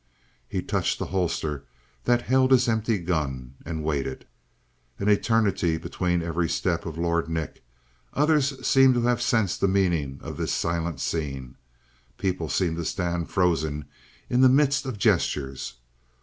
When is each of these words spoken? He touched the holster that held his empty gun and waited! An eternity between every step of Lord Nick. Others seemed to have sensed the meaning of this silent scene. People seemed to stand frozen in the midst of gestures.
He 0.49 0.63
touched 0.63 0.97
the 0.97 1.05
holster 1.13 1.63
that 2.05 2.23
held 2.23 2.49
his 2.49 2.67
empty 2.67 2.97
gun 2.97 3.53
and 3.63 3.83
waited! 3.83 4.25
An 4.97 5.07
eternity 5.09 5.77
between 5.77 6.23
every 6.23 6.49
step 6.49 6.87
of 6.87 6.97
Lord 6.97 7.29
Nick. 7.29 7.63
Others 8.15 8.65
seemed 8.67 8.95
to 8.95 9.03
have 9.03 9.21
sensed 9.21 9.61
the 9.61 9.67
meaning 9.67 10.19
of 10.23 10.37
this 10.37 10.51
silent 10.53 10.99
scene. 11.01 11.55
People 12.17 12.49
seemed 12.49 12.77
to 12.77 12.85
stand 12.85 13.29
frozen 13.29 13.85
in 14.27 14.41
the 14.41 14.49
midst 14.49 14.87
of 14.87 14.97
gestures. 14.97 15.75